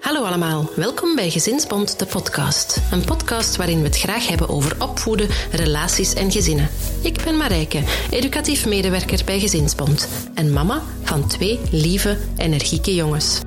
[0.00, 2.82] Hallo allemaal, welkom bij Gezinsbond, de podcast.
[2.90, 6.68] Een podcast waarin we het graag hebben over opvoeden, relaties en gezinnen.
[7.02, 13.40] Ik ben Marijke, educatief medewerker bij Gezinsbond en mama van twee lieve, energieke jongens.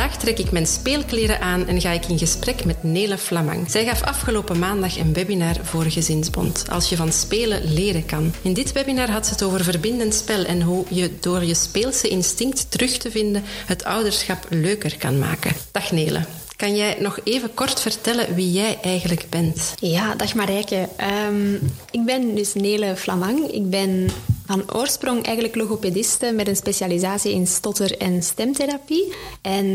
[0.00, 3.70] Vandaag trek ik mijn speelkleren aan en ga ik in gesprek met Nele Flamang.
[3.70, 6.64] Zij gaf afgelopen maandag een webinar voor Gezinsbond.
[6.70, 8.34] Als je van spelen leren kan.
[8.42, 12.08] In dit webinar had ze het over verbindend spel en hoe je door je speelse
[12.08, 15.52] instinct terug te vinden het ouderschap leuker kan maken.
[15.72, 16.20] Dag Nele.
[16.60, 19.74] Kan jij nog even kort vertellen wie jij eigenlijk bent?
[19.78, 20.88] Ja, dag Marijke.
[21.28, 21.54] Um,
[21.90, 23.50] ik ben dus Nele Flamang.
[23.50, 24.10] Ik ben
[24.50, 29.12] van oorsprong eigenlijk logopediste met een specialisatie in stotter- en stemtherapie.
[29.42, 29.66] En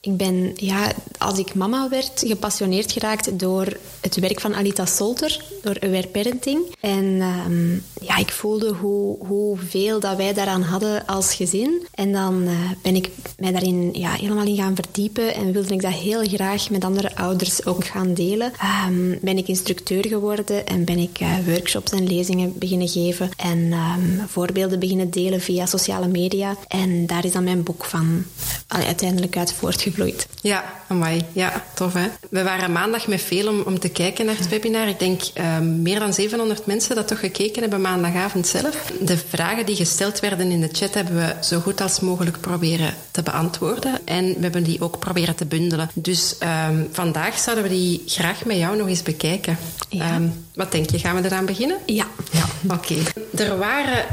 [0.00, 3.66] ik ben, ja, als ik mama werd, gepassioneerd geraakt door
[4.00, 6.74] het werk van Alita Solter, door Aware Parenting.
[6.80, 11.86] En um, ja, ik voelde hoe, hoeveel dat wij daaraan hadden als gezin.
[11.94, 15.82] En dan uh, ben ik mij daarin ja, helemaal in gaan verdiepen en wilde ik
[15.82, 18.52] dat heel graag met andere ouders ook gaan delen.
[18.88, 23.30] Um, ben ik instructeur geworden en ben ik uh, workshops en lezingen beginnen geven.
[23.36, 26.56] En um, voorbeelden beginnen delen via sociale media.
[26.68, 28.24] En daar is dan mijn boek van
[28.68, 30.26] uiteindelijk uit voortgevloeid.
[30.40, 31.24] Ja, amai.
[31.32, 32.08] Ja, tof hè.
[32.30, 34.88] We waren maandag met veel om, om te kijken naar het webinar.
[34.88, 38.92] Ik denk uh, meer dan 700 mensen dat toch gekeken hebben maandagavond zelf.
[39.00, 42.94] De vragen die gesteld werden in de chat hebben we zo goed als mogelijk proberen
[43.10, 44.00] te beantwoorden.
[44.04, 45.81] En we hebben die ook proberen te bundelen.
[45.94, 46.36] Dus
[46.68, 49.58] um, vandaag zouden we die graag met jou nog eens bekijken.
[49.88, 50.16] Ja.
[50.16, 50.98] Um, wat denk je?
[50.98, 51.78] Gaan we eraan beginnen?
[51.86, 52.06] Ja.
[52.30, 52.74] Ja, oké.
[52.74, 53.46] Okay.
[53.46, 54.04] Er waren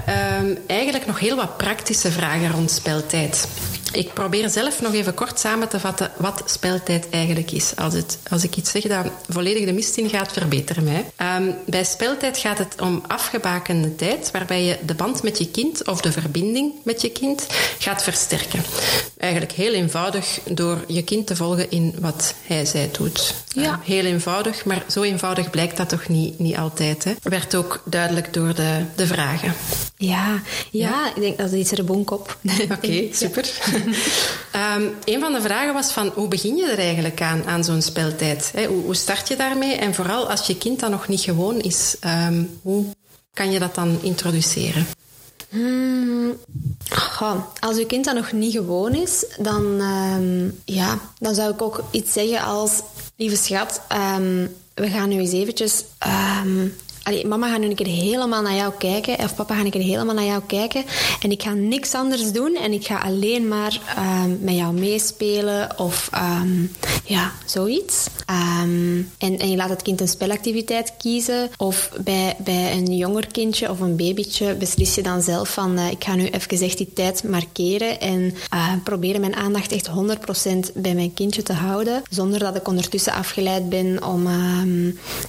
[0.45, 3.48] um, eigenlijk nog heel wat praktische vragen rond speltijd.
[3.92, 7.72] Ik probeer zelf nog even kort samen te vatten wat speltijd eigenlijk is.
[7.76, 11.06] Als, het, als ik iets zeg dat volledig de mist in gaat, verbeter mij.
[11.38, 15.88] Um, bij speltijd gaat het om afgebakende tijd waarbij je de band met je kind
[15.88, 17.48] of de verbinding met je kind
[17.80, 18.64] gaat versterken.
[19.17, 23.34] Eigenlijk heel eenvoudig door je kind te volgen in wat hij zij doet.
[23.48, 23.62] Ja.
[23.62, 27.04] Uh, heel eenvoudig, maar zo eenvoudig blijkt dat toch niet, niet altijd.
[27.04, 27.14] Hè.
[27.23, 29.54] Werd ook duidelijk door de, de vragen.
[29.98, 30.42] Ja,
[30.72, 32.38] ja, ja, ik denk dat is er bonk op.
[32.64, 33.50] Oké, okay, super.
[34.76, 37.82] um, een van de vragen was van hoe begin je er eigenlijk aan, aan zo'n
[37.82, 38.52] speltijd?
[38.56, 38.66] Hè?
[38.66, 39.76] Hoe, hoe, start je daarmee?
[39.76, 41.95] En vooral als je kind dan nog niet gewoon is,
[42.28, 42.86] um, hoe
[43.34, 44.88] kan je dat dan introduceren?
[45.50, 46.38] Hmm,
[46.89, 51.62] goh, als uw kind dan nog niet gewoon is, dan, um, ja, dan zou ik
[51.62, 52.72] ook iets zeggen als...
[53.20, 53.82] Lieve schat,
[54.80, 55.84] we gaan nu eens eventjes...
[57.26, 59.20] Mama gaat nu een keer helemaal naar jou kijken.
[59.20, 60.83] Of papa gaat een keer helemaal naar jou kijken.
[61.21, 62.55] En ik ga niks anders doen.
[62.55, 65.80] En ik ga alleen maar um, met jou meespelen.
[65.80, 66.71] Of um,
[67.05, 68.08] ja, zoiets.
[68.61, 71.49] Um, en, en je laat het kind een spelactiviteit kiezen.
[71.58, 75.80] Of bij, bij een jonger kindje of een babytje beslis je dan zelf van...
[75.80, 77.99] Uh, ik ga nu even echt die tijd markeren.
[77.99, 79.89] En uh, proberen mijn aandacht echt
[80.70, 82.04] 100% bij mijn kindje te houden.
[82.09, 84.27] Zonder dat ik ondertussen afgeleid ben om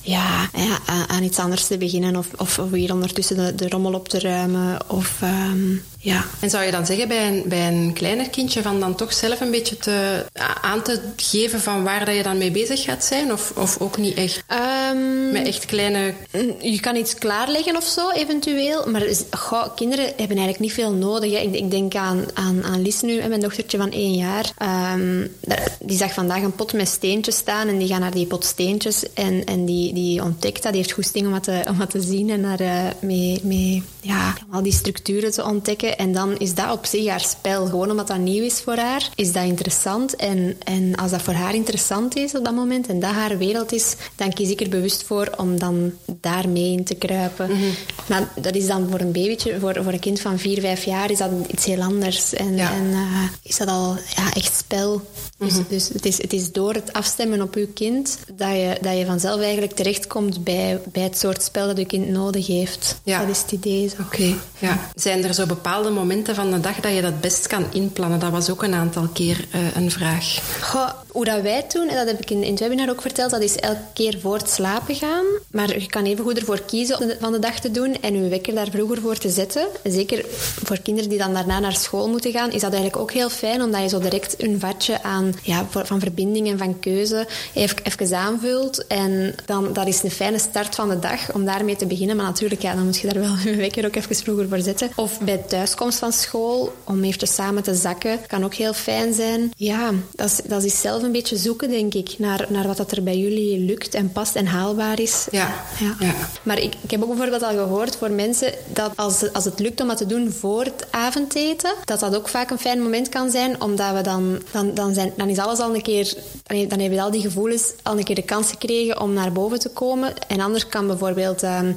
[0.02, 4.18] ja, ja, aan iets anders te beginnen of, of, hier ondertussen de, rommel op te
[4.18, 4.78] ruimen.
[4.90, 6.24] Of, um, ja.
[6.40, 9.40] En zou je dan zeggen bij een, bij een kleiner kindje van dan toch zelf
[9.40, 10.24] een beetje te,
[10.60, 13.32] aan te geven van waar dat je dan mee bezig gaat zijn?
[13.32, 14.44] Of, of ook niet echt?
[14.92, 16.14] Um, Met echt kleine...
[16.60, 18.90] Je kan iets klaarleggen of zo, eventueel.
[18.90, 21.32] Maar goh, kinderen hebben eigenlijk niet veel nodig.
[21.32, 21.38] Hè.
[21.38, 24.52] Ik, ik, denk aan, aan, aan Lies nu, mijn dochtertje van één jaar.
[24.94, 25.34] Um,
[25.80, 29.12] die zag vandaag een pot met steentjes staan en die gaat naar die pot steentjes
[29.14, 30.72] en, en die, die ontdekt dat.
[30.72, 33.82] Die heeft goesting om wat te, om wat te zien en daar uh, mee, mee
[34.00, 35.89] ja, al die structuren te ontdekken.
[35.96, 37.66] En dan is dat op zich haar spel.
[37.66, 40.16] Gewoon omdat dat nieuw is voor haar, is dat interessant.
[40.16, 43.72] En, en als dat voor haar interessant is op dat moment en dat haar wereld
[43.72, 47.50] is, dan kies ik er bewust voor om dan daar mee in te kruipen.
[47.50, 47.60] Mhm.
[48.06, 51.10] Maar dat is dan voor een babytje, voor, voor een kind van vier, vijf jaar,
[51.10, 52.32] is dat iets heel anders.
[52.34, 52.72] En, Ja.
[52.72, 55.02] en uh, is dat al ja, echt spel.
[55.38, 55.62] Dus, Mhm.
[55.68, 59.06] dus het, is, het is door het afstemmen op uw kind dat je, dat je
[59.06, 63.00] vanzelf eigenlijk terechtkomt bij, bij het soort spel dat uw kind nodig heeft.
[63.04, 63.20] Ja.
[63.20, 63.90] Dat is het idee.
[64.00, 64.90] Oké, ja.
[64.94, 68.18] Zijn er zo bepaalde momenten van de dag dat je dat best kan inplannen?
[68.18, 70.38] Dat was ook een aantal keer uh, een vraag.
[70.60, 73.30] Goh, hoe dat wij doen, en dat heb ik in, in het webinar ook verteld,
[73.30, 75.24] dat is elke keer voor het slapen gaan.
[75.50, 78.28] Maar je kan even goed ervoor kiezen om van de dag te doen en je
[78.28, 79.66] wekker daar vroeger voor te zetten.
[79.84, 80.24] Zeker
[80.64, 83.62] voor kinderen die dan daarna naar school moeten gaan, is dat eigenlijk ook heel fijn,
[83.62, 88.16] omdat je zo direct een vatje aan, ja, van verbinding en van keuze even, even
[88.16, 88.86] aanvult.
[88.86, 92.16] En dan, dat is een fijne start van de dag om daarmee te beginnen.
[92.16, 94.90] Maar natuurlijk, ja, dan moet je daar wel je wekker ook even vroeger voor zetten.
[94.96, 99.52] Of bij thuiskomst van school, om eventjes samen te zakken, kan ook heel fijn zijn.
[99.56, 102.92] Ja, dat is, dat is zelf een beetje zoeken, denk ik, naar, naar wat dat
[102.92, 105.26] er bij jullie lukt en past en haalbaar is.
[105.30, 105.94] Ja, Ja.
[106.00, 106.14] ja.
[106.42, 109.80] Maar ik, ik heb ook bijvoorbeeld al gehoord voor mensen dat als, als het lukt
[109.80, 113.30] om dat te doen voor het avondeten, dat dat ook vaak een fijn moment kan
[113.30, 116.14] zijn, omdat we dan, dan, dan zijn, dan is alles al een keer...
[116.42, 119.58] Dan, dan hebben al die gevoelens al een keer de kans gekregen om naar boven
[119.58, 120.12] te komen.
[120.28, 121.72] En anders kan bijvoorbeeld ehm,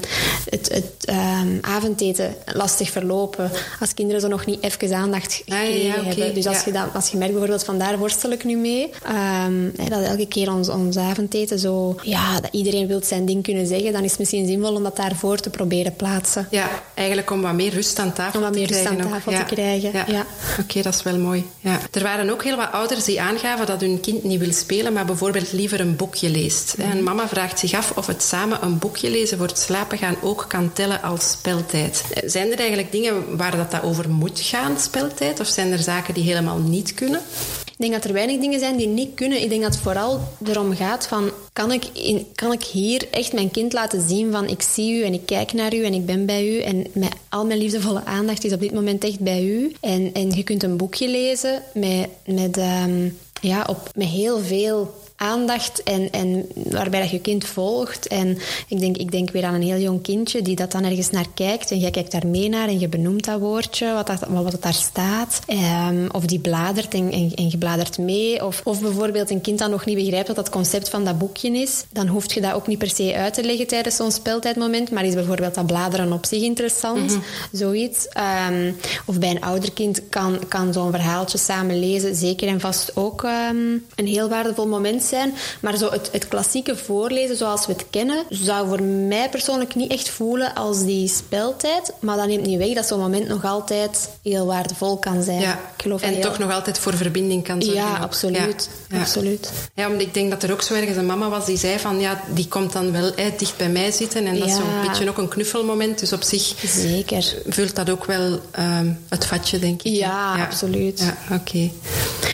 [0.49, 3.51] het, het ehm, avondeten lastig verlopen.
[3.83, 5.63] Als kinderen zo nog niet even aandacht Ah, ja,
[5.93, 6.33] gekregen hebben.
[6.33, 6.63] Dus als, ja.
[6.65, 8.89] je dat, als je merkt bijvoorbeeld, van daar worstel ik nu mee.
[9.05, 11.95] ehm, hè, dat elke keer ons, ons avondeten zo...
[12.01, 13.91] Ja, dat iedereen wil zijn ding kunnen zeggen.
[13.93, 16.47] Dan is het misschien zinvol om dat daarvoor te proberen plaatsen.
[16.51, 19.03] Ja, eigenlijk om wat meer rust aan tafel Om wat te meer rust krijgen.
[19.05, 19.43] aan tafel Ja.
[19.43, 20.25] te krijgen, ja.
[20.59, 21.45] Oké, dat is wel mooi.
[21.59, 21.79] Ja.
[21.91, 25.05] Er waren ook heel wat ouders die aangaven dat hun kind niet wil spelen, maar
[25.05, 26.73] bijvoorbeeld liever een boekje leest.
[26.77, 26.89] Mhm.
[26.91, 30.15] En mama vraagt zich af of het samen een boekje lezen voor het slapen gaan
[30.21, 32.03] ook kan tellen als speltijd.
[32.25, 35.39] Zijn er eigenlijk dingen waar dat, dat over moet gaan, speltijd?
[35.39, 37.19] Of zijn er zaken die helemaal niet kunnen?
[37.65, 39.41] Ik denk dat er weinig dingen zijn die niet kunnen.
[39.41, 41.31] Ik denk dat het vooral erom gaat van...
[41.53, 44.47] Kan ik, in, kan ik hier echt mijn kind laten zien van...
[44.47, 46.59] Ik zie u en ik kijk naar u en ik ben bij u.
[46.59, 49.75] En met al mijn liefdevolle aandacht is op dit moment echt bij u.
[49.79, 53.09] En, en je kunt een boekje lezen met, met, ehm,
[53.41, 54.93] ja, op, met heel veel
[55.23, 58.07] aandacht en, en waarbij dat je kind volgt.
[58.07, 58.37] En
[58.67, 61.25] ik denk, ik denk weer aan een heel jong kindje die dat dan ergens naar
[61.33, 64.43] kijkt en jij kijkt daar mee naar en je benoemt dat woordje, wat, dat, wat
[64.43, 65.39] wat daar staat.
[65.45, 68.45] Ehm, of die bladert en, en, en je bladert mee.
[68.45, 71.49] Of, of bijvoorbeeld een kind dat nog niet begrijpt wat dat concept van dat boekje
[71.49, 71.83] is.
[71.91, 75.05] Dan hoef je dat ook niet per se uit te leggen tijdens zo'n speeltijdmoment, maar
[75.05, 77.17] is bijvoorbeeld dat bladeren op zich interessant.
[77.51, 78.07] Zoiets.
[78.07, 78.71] Ehm,
[79.05, 83.23] of bij een ouder kind kan, kan zo'n verhaaltje samen lezen zeker en vast ook
[83.23, 85.33] ehm, een heel waardevol moment zijn.
[85.59, 89.91] Maar zo het, het klassieke voorlezen zoals we het kennen, zou voor mij persoonlijk niet
[89.91, 91.91] echt voelen als die speltijd.
[91.99, 95.39] Maar dat neemt niet weg dat zo'n moment nog altijd heel waardevol kan zijn.
[95.39, 95.53] Ja.
[95.53, 97.81] Ik geloof En heel- toch nog altijd voor verbinding kan zorgen.
[97.81, 98.69] Ja, absoluut.
[98.89, 98.99] Ja.
[98.99, 99.51] Absoluut.
[99.73, 101.99] Ja, omdat ik denk dat er ook zo ergens een mama was die zei van...
[101.99, 104.25] Ja, die komt dan wel hè, dicht bij mij zitten.
[104.25, 105.99] En dat is zo'n beetje ook een knuffelmoment.
[105.99, 107.35] Dus op zich Zeker.
[107.47, 109.93] vult dat ook wel ehm, het vatje, denk ik.
[109.95, 110.99] Ja, absoluut.
[110.99, 111.69] Ja, oké.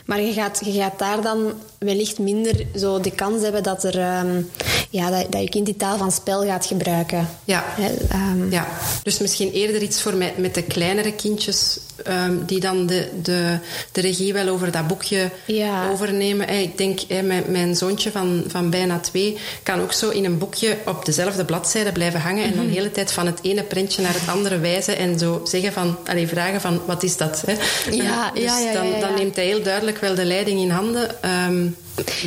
[0.09, 3.99] Maar je gaat, je gaat daar dan wellicht minder zo de kans hebben dat, er,
[3.99, 4.41] ehm,
[4.89, 7.29] ja, dat, dat je kind die taal van spel gaat gebruiken.
[7.43, 7.65] Ja.
[8.09, 8.67] Ehm, Ja,
[9.03, 13.57] dus misschien eerder iets voor met, met de kleinere kindjes ehm, die dan de, de,
[13.91, 15.89] de regie wel over dat boekje Ja.
[15.89, 16.47] overnemen.
[16.47, 20.25] Eh, Ik denk, eh, mijn, mijn zoontje van, van bijna twee kan ook zo in
[20.25, 22.67] een boekje op dezelfde bladzijde blijven hangen en dan Mhm.
[22.67, 25.97] de hele tijd van het ene prentje naar het andere wijzen en zo zeggen van,
[26.05, 27.43] allee, vragen van, wat is dat?
[27.45, 27.51] Hè?
[27.91, 28.99] Ja, dus ja, ja, dan, ja, ja.
[28.99, 31.21] dan neemt hij heel duidelijk wel de leiding in handen.
[31.23, 31.67] ehm,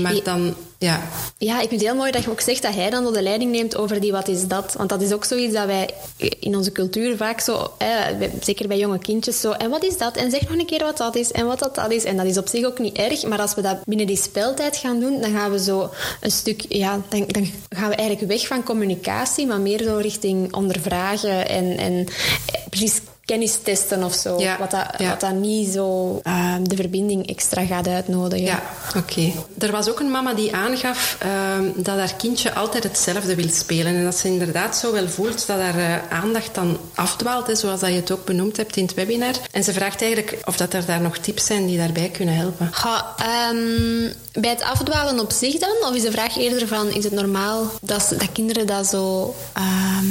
[0.02, 1.02] maar dan, ja,
[1.38, 3.50] Ja, ik vind het heel mooi dat je ook zegt dat hij dan de leiding
[3.50, 4.75] neemt over die wat is dat.
[4.76, 5.90] Want dat is ook zoiets dat wij
[6.38, 7.73] in onze cultuur vaak zo,
[8.40, 10.17] zeker bij jonge kindjes, zo, en wat is dat?
[10.17, 12.05] En zeg nog een keer wat dat is en wat dat, dat is.
[12.05, 14.76] En dat is op zich ook niet erg, maar als we dat binnen die speltijd
[14.76, 15.90] gaan doen, dan gaan we zo
[16.20, 20.55] een stuk, ja, dan, dan gaan we eigenlijk weg van communicatie, maar meer zo richting
[20.55, 22.06] ondervragen en, en
[22.69, 24.40] precies kennis testen of zo.
[24.40, 25.08] Ja, Wat, dat, ja.
[25.08, 28.44] wat dat niet zo eh, de verbinding extra gaat uitnodigen.
[28.44, 28.62] Ja,
[28.96, 29.32] oké.
[29.58, 33.94] Er was ook een mama die aangaf ehm, dat haar kindje altijd hetzelfde wil spelen.
[33.96, 37.80] En dat ze inderdaad zo wel voelt dat haar eh, aandacht dan afdwaalt, hè, zoals
[37.80, 39.34] dat je het ook benoemd hebt in het webinar.
[39.50, 42.69] En ze vraagt eigenlijk of dat er daar nog tips zijn die daarbij kunnen helpen.
[42.72, 45.76] Ga, ehm, bij het afdwalen op zich dan?
[45.81, 49.34] Of is de vraag eerder van, is het normaal dat, dat kinderen dat zo...
[49.52, 50.06] ehm,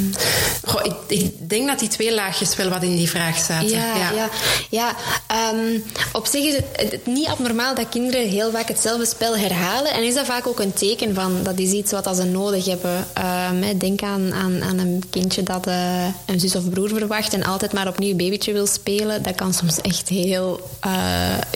[0.64, 3.68] Goh, ik, ik denk dat die twee laagjes wel wat in die vraag zaten.
[3.68, 4.28] ja, ja.
[4.70, 4.96] ja,
[5.26, 5.78] ehm,
[6.12, 9.92] op zich is het, het niet abnormaal dat kinderen heel vaak hetzelfde spel herhalen.
[9.92, 13.06] En is dat vaak ook een teken van, dat is iets wat ze nodig hebben.
[13.12, 17.44] Ehm, denk aan, aan, aan een kindje dat eh, een zus of broer verwacht en
[17.44, 19.22] altijd maar opnieuw babytje wil spelen.
[19.22, 20.90] Dat kan soms echt heel eh,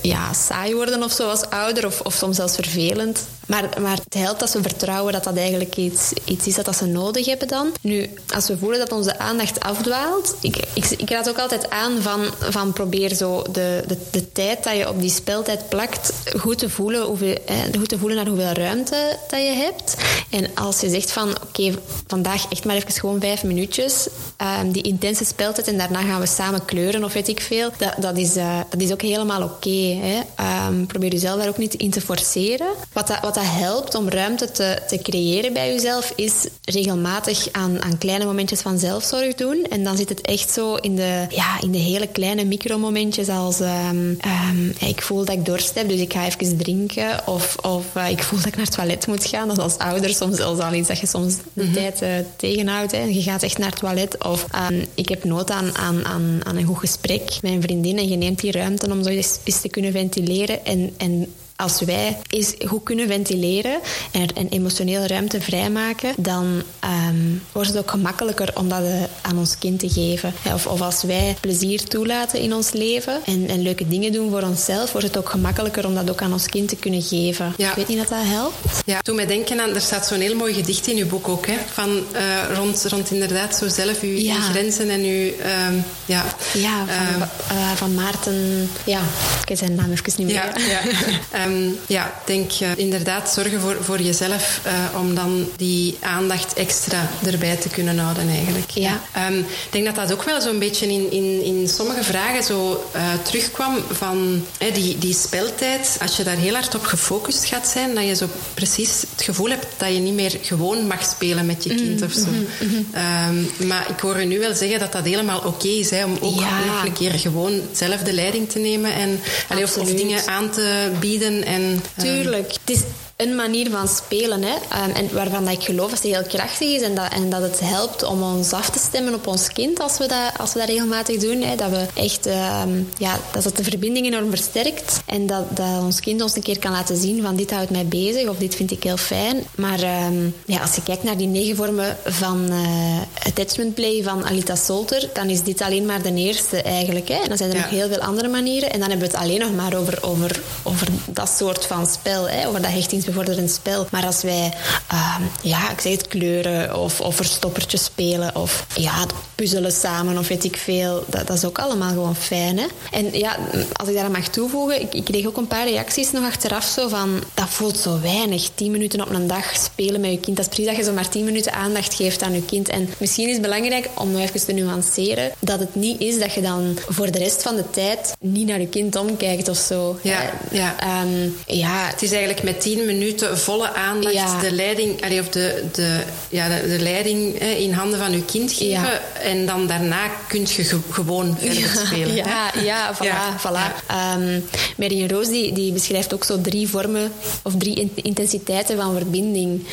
[0.03, 3.27] ja, saai worden of zo als ouder, of, of soms zelfs vervelend.
[3.47, 6.77] Maar, maar het helpt dat ze vertrouwen dat dat eigenlijk iets, iets is dat, dat
[6.77, 7.73] ze nodig hebben dan.
[7.81, 12.03] Nu, als we voelen dat onze aandacht afdwaalt, ik, ik, ik raad ook altijd aan
[12.03, 16.59] van, van probeer zo de, de, de tijd dat je op die speltijd plakt goed
[16.59, 17.37] te voelen, hoeveel,
[17.79, 19.95] goed te voelen naar hoeveel ruimte dat je hebt.
[20.31, 21.75] En als je zegt van, oké,
[22.07, 26.27] vandaag echt maar even gewoon vijf minuutjes, ehm, die intense speltijd en daarna gaan we
[26.27, 29.99] samen kleuren of weet ik veel, dat, dat, is, eh, dat is ook helemaal oké.
[30.35, 32.69] Ehm, probeer jezelf daar ook niet in te forceren.
[32.93, 37.83] Wat dat, wat dat helpt om ruimte te, te creëren bij jezelf, is regelmatig aan,
[37.83, 39.67] aan kleine momentjes van zelfzorg doen.
[39.71, 43.61] En dan zit het echt zo in de, ja, in de hele kleine micromomentjes als
[43.61, 47.27] ehm, ehm, ik voel dat ik dorst heb, dus ik ga even drinken.
[47.27, 49.49] Of, of eh, ik voel dat ik naar het toilet moet gaan.
[49.49, 52.93] Dat is als ouder soms zelfs al iets dat je soms de tijd eh, tegenhoudt.
[52.93, 53.03] Hè.
[53.03, 54.25] Je gaat echt naar het toilet.
[54.25, 57.99] Of ehm, ik heb nood aan, aan, aan, aan een goed gesprek met een vriendin
[57.99, 60.65] en je neemt die ruimte om zo eens, eens te kunnen ventileren.
[60.65, 61.27] En, en
[61.57, 66.63] als wij eens goed kunnen ventileren en, en emotionele ruimte vrijmaken, dan
[67.09, 70.33] um, wordt het ook gemakkelijker om dat uh, aan ons kind te geven.
[70.55, 74.43] Of, of als wij plezier toelaten in ons leven en, en, leuke dingen doen voor
[74.43, 77.55] onszelf, wordt het ook gemakkelijker om dat ook aan ons kind te kunnen geven.
[77.57, 77.71] Ja.
[77.71, 78.57] Ik weet niet dat dat helpt.
[78.85, 81.47] Ja, toen mij denken aan, er staat zo'n heel mooi gedicht in uw boek ook,
[81.47, 84.41] hè, van uh, rond, rond inderdaad zo zelf uw, ja.
[84.41, 85.27] grenzen en uw...
[85.69, 88.71] Um, ja, ja van, uh, van Maarten...
[88.85, 89.01] Ja,
[89.41, 90.35] ik weet zijn naam even niet meer.
[90.35, 91.45] Ja, ja.
[91.47, 94.61] um, ja denk uh, inderdaad zorgen voor, voor jezelf
[94.99, 98.71] om dan die aandacht extra erbij te kunnen houden eigenlijk.
[98.71, 99.01] Ja.
[99.29, 102.85] Um, ik denk dat dat ook wel zo'n beetje in, in, in sommige vragen zo
[103.23, 105.97] terugkwam van die, die speltijd.
[106.01, 109.49] Als je daar heel hard op gefocust gaat zijn, dat je zo precies het gevoel
[109.49, 112.31] hebt dat je niet meer gewoon mag spelen met je kind of zo.
[112.31, 112.87] Mm -hmm.
[113.29, 116.17] um, maar ik hoor u nu wel zeggen dat dat helemaal oké is, hè, om
[116.21, 116.65] ook ja.
[116.65, 120.51] nog een keer gewoon zelf de leiding te nemen en allee, of, of, dingen aan
[120.51, 121.36] te bieden.
[121.45, 121.81] En, um...
[121.97, 122.53] Tuurlijk.
[122.53, 122.83] Het is
[123.17, 124.43] een manier van spelen.
[124.43, 124.55] Hè?
[124.55, 127.61] Um, en waarvan ik geloof dat het heel krachtig is en dat, en dat het
[127.61, 130.69] helpt om ons af te stemmen op ons kind als we dat, als we dat
[130.69, 131.43] regelmatig doen.
[131.43, 131.57] Hè?
[131.57, 136.01] Dat we echt um, ja, dat het de verbinding enorm versterkt en dat, dat ons
[136.01, 138.71] kind ons een keer kan laten zien van dit houdt mij bezig of dit vind
[138.71, 139.45] ik heel fijn.
[139.55, 144.25] Maar um, ja, als je kijkt naar die negen vormen van uh, attachment play van
[144.25, 147.09] Alita Solter, dan is dit alleen maar de eerste eigenlijk.
[147.09, 147.15] Hè?
[147.15, 147.63] En dan zijn er ja.
[147.63, 148.71] nog heel veel andere manieren.
[148.71, 152.29] En dan hebben we het alleen nog maar over, over, over dat soort van spel,
[152.29, 152.49] hè?
[152.49, 153.87] over dat hechting bevorderend spel.
[153.91, 154.53] Maar als wij,
[154.93, 160.29] uh, ja, ik zeg het, kleuren of, of verstoppertjes spelen of ja, puzzelen samen of
[160.29, 162.59] weet ik veel, dat, dat is ook allemaal gewoon fijn.
[162.59, 162.67] Hè?
[162.91, 163.37] En ja,
[163.73, 166.89] als ik daar mag toevoegen, ik, ik kreeg ook een paar reacties nog achteraf zo
[166.89, 168.49] van, dat voelt zo weinig.
[168.55, 170.37] Tien minuten op een dag spelen met je kind.
[170.37, 172.69] Dat is precies dat je zo maar tien minuten aandacht geeft aan je kind.
[172.69, 176.35] En misschien is het belangrijk om nog even te nuanceren dat het niet is dat
[176.35, 179.99] je dan voor de rest van de tijd niet naar je kind omkijkt of zo.
[180.03, 181.03] Ja, ja.
[181.03, 181.87] Um, ja.
[181.87, 184.41] Het is eigenlijk met tien minuten minuten volle aandacht ja.
[184.41, 188.25] de leiding, allee, of de, de, ja, de, de leiding hè, in handen van je
[188.25, 188.69] kind geven.
[188.69, 189.01] Ja.
[189.23, 192.15] En dan daarna kun je ge gewoon verder spelen.
[192.15, 192.61] Ja, hè?
[192.61, 193.41] ja, voilà.
[193.41, 193.75] voilà.
[194.17, 197.13] Um, Roos die, die beschrijft ook zo drie vormen
[197.43, 199.67] of drie intensiteiten van verbinding.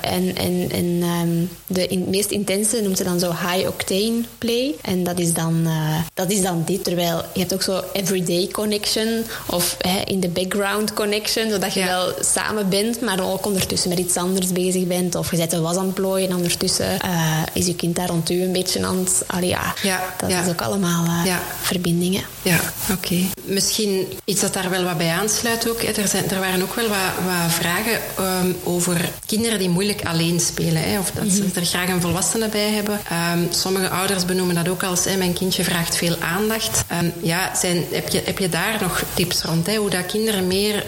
[0.00, 4.74] En, en, en um, de in, meest intense noemt ze dan zo high octane play.
[4.82, 6.84] En dat is dan, uh, dat is dan dit.
[6.84, 11.84] Terwijl je hebt ook zo everyday connection of hè, in the background connection, zodat je
[11.84, 15.14] wel samen bent, maar ook ondertussen met iets anders bezig bent.
[15.14, 18.08] Of je zet de was aan het plooien en ondertussen uh, is je kind daar
[18.08, 19.22] rond u een beetje aan het...
[19.26, 20.42] Allee, ja, ja, dat ja.
[20.42, 21.40] is ook allemaal uh, ja.
[21.60, 22.22] verbindingen.
[22.42, 22.92] Ja, oké.
[22.92, 23.28] Okay.
[23.42, 25.82] Misschien iets dat daar wel wat bij aansluit ook.
[25.82, 30.40] Er, zijn, er waren ook wel wat, wat vragen um, over kinderen die moeilijk alleen
[30.40, 30.82] spelen.
[30.82, 31.50] Hè, of dat mm -hmm.
[31.52, 33.00] ze er graag een volwassene bij hebben.
[33.34, 35.04] Um, sommige ouders benoemen dat ook als...
[35.04, 36.84] Hè, mijn kindje vraagt veel aandacht.
[37.02, 39.66] Um, ja, zijn, heb, je, heb je daar nog tips rond?
[39.66, 40.84] Hè, hoe dat kinderen meer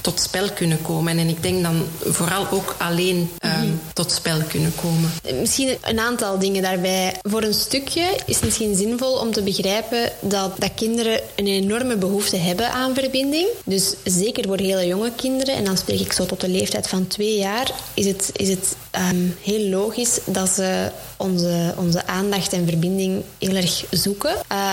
[0.00, 1.18] tot spel kunnen komen?
[1.18, 3.80] En ik denk dan vooral ook alleen mm -hmm.
[3.92, 5.10] tot spel kunnen komen.
[5.40, 7.14] Misschien een aantal dingen daarbij.
[7.22, 11.96] Voor een stukje is het misschien zinvol om te begrijpen dat, dat kinderen een enorme
[11.96, 13.46] behoefte hebben aan verbinding.
[13.64, 17.06] Dus zeker voor hele jonge kinderen, en dan spreek ik zo tot de leeftijd van
[17.06, 22.66] twee jaar, is het, is het um, heel logisch dat ze onze, onze aandacht en
[22.66, 24.30] verbinding heel erg zoeken.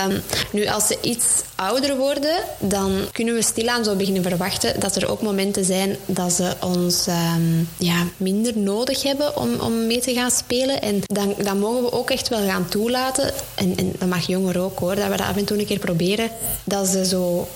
[0.08, 4.96] Um, nu, als ze iets ouder worden, dan kunnen we stilaan zo beginnen verwachten dat
[4.96, 10.00] er ook momenten zijn dat ze ons um, ja, minder nodig hebben om, om mee
[10.00, 10.82] te gaan spelen.
[10.82, 14.60] En dan, dan mogen we ook echt wel gaan toelaten, en, en dat mag jonger
[14.60, 16.30] ook hoor, dat we dat af en toe een keer proberen,
[16.64, 17.48] dat ze zo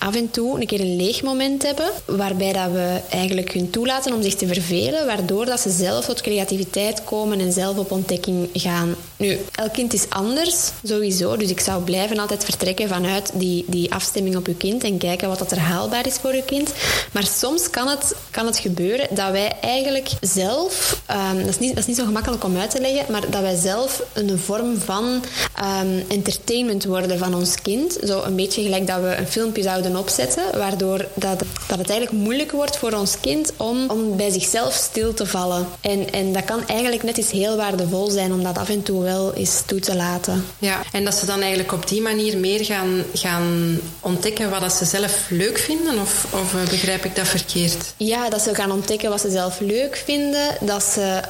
[0.00, 4.14] af en toe een keer een leeg moment hebben, waarbij dat we eigenlijk hun toelaten
[4.14, 8.48] om zich te vervelen, waardoor dat ze zelf tot creativiteit komen en zelf op ontdekking
[8.52, 8.94] gaan.
[9.16, 13.92] Nu, elk kind is anders, sowieso, dus ik zou blijven altijd vertrekken vanuit die, die
[13.92, 16.72] afstemming op je kind en kijken wat dat er haalbaar is voor je kind.
[17.12, 21.68] Maar soms kan het, kan het gebeuren dat wij eigenlijk zelf, um, dat, is niet,
[21.68, 24.78] dat is niet zo gemakkelijk om uit te leggen, maar dat wij zelf een vorm
[24.78, 27.98] van um, entertainment worden van ons kind.
[28.04, 32.22] Zo een beetje gelijk dat we een filmpje zouden opzetten, waardoor dat, dat het eigenlijk
[32.22, 35.66] moeilijk wordt voor ons kind om, om bij zichzelf stil te vallen.
[35.80, 39.02] En, en dat kan eigenlijk net iets heel waardevol zijn om dat af en toe
[39.02, 40.44] wel eens toe te laten.
[40.58, 44.72] Ja, en dat ze dan eigenlijk op die manier meer gaan, gaan ontdekken wat dat
[44.72, 47.94] ze zelf leuk vinden, of, of begrijp ik dat verkeerd?
[47.96, 51.20] Ja, dat ze gaan ontdekken wat ze zelf leuk vinden, dat ze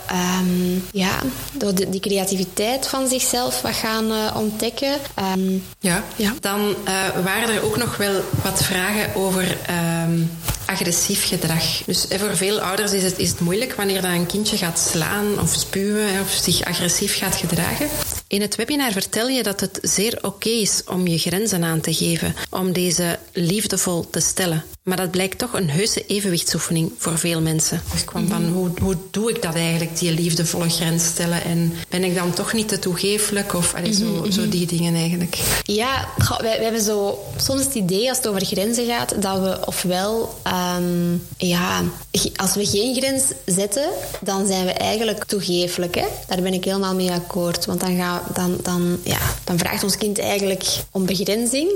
[0.41, 1.19] um, ja,
[1.53, 4.93] door de, die creativiteit van zichzelf wat gaan uh, ontdekken.
[5.37, 6.05] Um, ja.
[6.17, 9.57] ja, dan uh, waren er ook nog wel wat vragen over
[10.05, 10.31] um,
[10.67, 11.83] agressief gedrag.
[11.87, 15.55] Dus voor veel ouders is het, is moeilijk wanneer dat een kindje gaat slaan of
[15.55, 17.89] spuwen of zich agressief gaat gedragen.
[18.29, 21.95] In het webinar vertel je dat het zeer oké is om je grenzen aan te
[21.95, 24.65] geven, om deze liefdevol te stellen.
[24.83, 27.83] Maar dat blijkt toch een heuse evenwichtsoefening voor veel mensen.
[27.93, 31.45] Dus kwam van, hoe, hoe doe ik dat eigenlijk, die liefdevolle grens stellen?
[31.45, 33.55] En ben ik dan toch niet te toegeeflijk?
[33.55, 35.39] Of allee, zo, zo die dingen eigenlijk.
[35.63, 36.09] Ja,
[36.41, 41.17] wij hebben zo soms het idee als het over grenzen gaat, dat we ofwel, ehm,
[41.37, 41.83] ja,
[42.37, 43.89] als we geen grens zetten,
[44.21, 45.95] dan zijn we eigenlijk toegeeflijk.
[45.95, 46.07] Hè?
[46.27, 47.67] Daar ben ik helemaal mee akkoord.
[47.67, 51.71] Want dan, gaan, dan, dan, ja, dan vraagt ons kind eigenlijk om begrenzing,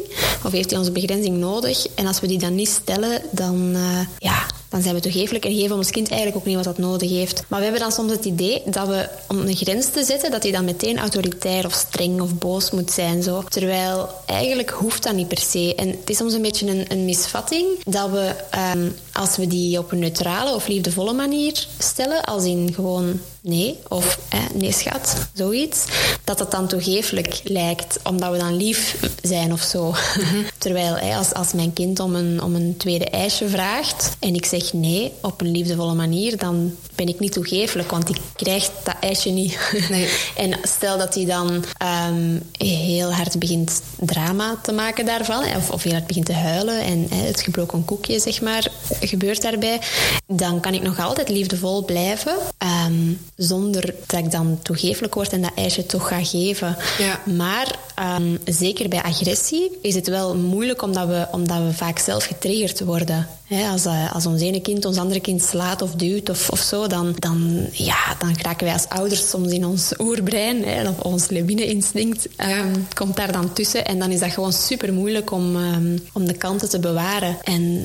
[0.45, 1.87] of heeft hij onze begrenzing nodig.
[1.95, 2.93] En als we die dan niet stellen,
[3.31, 6.65] dan, eh, ja, dan zijn we toegeeflijk en geven ons kind eigenlijk ook niet wat
[6.65, 7.45] dat nodig heeft.
[7.49, 10.43] Maar we hebben dan soms het idee dat we, om een grens te zetten, dat
[10.43, 13.23] hij dan meteen autoritair of streng of boos moet zijn.
[13.23, 13.43] Zo.
[13.49, 15.75] Terwijl eigenlijk hoeft dat niet per se.
[15.75, 19.79] En het is soms een beetje een, een misvatting dat we, ehm, als we die
[19.79, 25.17] op een neutrale of liefdevolle manier stellen, als in gewoon nee of eh, nee schat,
[25.35, 25.85] zoiets,
[26.25, 29.95] dat dat dan toegeeflijk lijkt, omdat we dan lief zijn of zo.
[30.59, 34.47] Terwijl hè, als, als mijn kind om een, om een tweede ijsje vraagt en ik
[34.47, 38.97] zeg nee op een liefdevolle manier, dan ben ik niet toegeeflijk, want die krijgt dat
[39.01, 39.59] ijsje niet.
[39.89, 40.09] Nee.
[40.37, 45.83] en stel dat hij dan ehm, heel hard begint drama te maken daarvan, of, of
[45.83, 48.67] heel hard begint te huilen en hè, het gebroken koekje, zeg maar,
[49.01, 49.81] gebeurt daarbij,
[50.27, 55.43] dan kan ik nog altijd liefdevol blijven, ehm, zonder dat ik dan toegeeflijk word en
[55.43, 56.77] dat ijsje toch ga geven.
[56.99, 57.21] Ja.
[57.37, 62.25] Maar ehm, zeker bij agressie is het wel moeilijk omdat we, omdat we vaak zelf
[62.25, 63.27] getriggerd worden.
[63.71, 66.87] Als, eh, als ons ene kind ons andere kind slaat of duwt of, of zo,
[66.87, 72.29] dan, dan, ja, dan raken wij als ouders soms in ons oerbrein, of ons lewine-instinct,
[72.37, 73.85] ehm, komt daar dan tussen.
[73.85, 77.37] En dan is dat gewoon super moeilijk om, ehm, om de kanten te bewaren.
[77.43, 77.85] En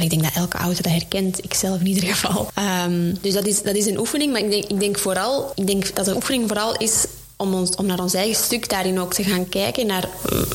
[0.00, 2.50] ik denk dat elke ouder dat herkent, ik zelf in ieder geval.
[3.20, 5.94] Dus dat is, dat is een oefening, maar ik denk, ik denk vooral, ik denk
[5.94, 7.06] dat de oefening vooral is
[7.40, 9.86] om, ons, om naar ons eigen stuk daarin ook te gaan kijken.
[9.86, 10.08] Naar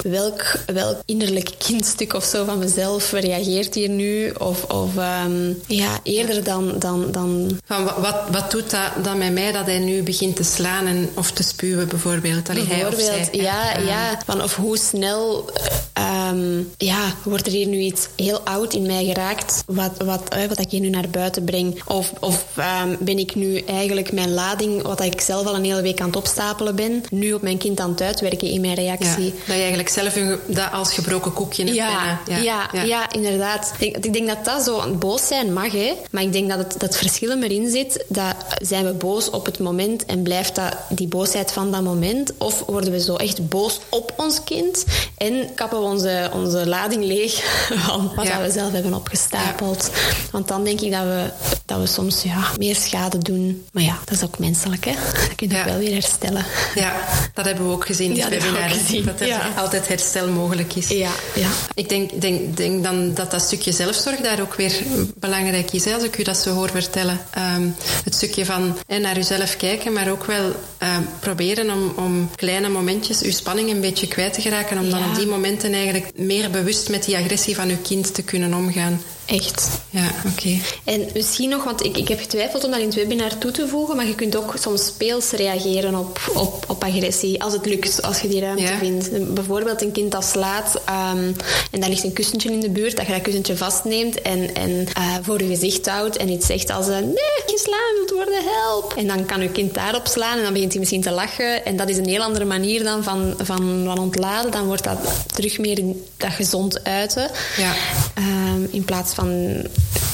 [0.03, 4.29] welk, welk innerlijk kindstuk of zo van mezelf reageert hier nu.
[4.37, 6.73] Of, of ehm, ja, eerder dan...
[6.79, 10.35] dan, dan Van, wa- wat, wat doet dat dan met mij dat hij nu begint
[10.35, 12.49] te slaan en, of te spuwen bijvoorbeeld?
[12.49, 13.41] Allee, hij of Bijvoorbeeld, zij.
[13.41, 14.19] ja, Ehm, ja.
[14.25, 15.49] Van of hoe snel
[15.93, 20.47] ehm, ja, wordt er hier nu iets heel oud in mij geraakt, wat, wat, eh,
[20.47, 21.81] wat ik hier nu naar buiten breng?
[21.87, 25.81] Of, of ehm, ben ik nu eigenlijk mijn lading, wat ik zelf al een hele
[25.81, 28.81] week aan het opstapelen ben, nu op mijn kind aan het uitwerken in mijn Ja,
[28.81, 29.29] reactie?
[29.33, 31.75] dat je eigenlijk zelf een, dat als gebroken koekje hebt.
[31.75, 33.73] Ja, ja, ja, inderdaad.
[33.77, 35.93] Ik denk, ik denk dat dat zo boos zijn mag, hè.
[36.11, 38.05] maar ik denk dat het, dat verschil erin zit.
[38.07, 42.33] Dat zijn we boos op het moment en blijft dat die boosheid van dat moment?
[42.37, 44.85] Of worden we zo echt boos op ons kind
[45.17, 47.33] en kappen we onze, onze lading leeg
[47.87, 48.41] van wat Ja.
[48.41, 49.89] we zelf hebben opgestapeld?
[50.31, 51.29] Want dan denk ik dat we,
[51.65, 53.65] dat we soms ja, meer schade doen.
[53.71, 54.91] Maar ja, dat is ook menselijk, hè.
[54.91, 55.65] Dat kun je Ja.
[55.65, 56.45] wel weer herstellen.
[56.75, 56.93] Ja,
[57.33, 58.77] dat hebben we ook gezien in Ja, dat hebben we webinar.
[58.77, 59.51] ook gezien, Dat er ja.
[59.55, 60.87] altijd herstel mogelijk is.
[60.87, 61.47] Ja, ja.
[61.73, 64.73] Ik denk, denk, denk dan dat dat stukje zelfzorg daar ook weer
[65.15, 65.85] belangrijk is.
[65.85, 67.19] Hè, als ik u dat zo hoor vertellen.
[67.31, 67.67] Ehm,
[68.03, 72.69] het stukje van hè, naar uzelf kijken, maar ook wel ehm, proberen om, om kleine
[72.69, 74.77] momentjes uw spanning een beetje kwijt te geraken.
[74.77, 78.23] Om dan op die momenten eigenlijk meer bewust met die agressie van uw kind te
[78.23, 79.01] kunnen omgaan.
[79.25, 79.67] Echt.
[79.89, 80.57] Ja, oké.
[80.83, 83.67] En misschien nog, want ik, ik heb getwijfeld om dat in het webinar toe te
[83.67, 88.01] voegen, maar je kunt ook soms speels reageren op, op, op agressie, als het lukt,
[88.01, 88.77] als je die ruimte Ja.
[88.77, 89.33] vindt.
[89.33, 91.31] Bijvoorbeeld een kind dat slaat ehm,
[91.71, 94.87] en daar ligt een kussentje in de buurt, dat je dat kussentje vastneemt en, en
[94.93, 98.93] eh, voor je gezicht houdt en iets zegt als een nee, geslaan wilt worden, help.
[98.97, 101.75] En dan kan je kind daarop slaan en dan begint hij misschien te lachen en
[101.77, 104.51] dat is een heel andere manier dan van, van, van ontladen.
[104.51, 104.97] Dan wordt dat
[105.33, 105.81] terug meer
[106.17, 107.29] dat gezond uiten.
[107.57, 107.73] Ja.
[108.13, 109.51] Ehm, in plaats van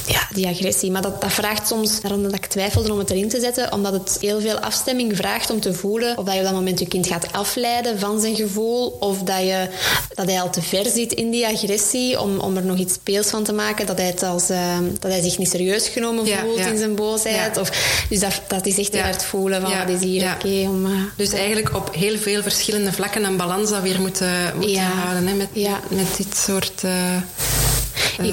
[0.07, 0.91] ja, die agressie.
[0.91, 3.93] Maar dat, dat vraagt soms, daarom dat ik twijfelde om het erin te zetten, omdat
[3.93, 6.87] het heel veel afstemming vraagt om te voelen of dat je op dat moment je
[6.87, 9.67] kind gaat afleiden van zijn gevoel, of dat, je,
[10.13, 13.27] dat hij al te ver zit in die agressie, om, om er nog iets speels
[13.27, 16.39] van te maken, dat hij, het als, ehm, dat hij zich niet serieus genomen Ja,
[16.39, 16.67] voelt ja.
[16.67, 17.55] in zijn boosheid.
[17.55, 17.61] Ja.
[17.61, 17.69] Of,
[18.09, 20.85] dus dat, dat is echt heel hard voelen van Ja, wat is hier oké om...
[20.85, 24.81] eh, Dus eigenlijk op heel veel verschillende vlakken een balans dat weer moeten, moeten Ja.
[24.89, 25.79] houden hè, met, Ja.
[25.89, 26.91] met dit soort eh,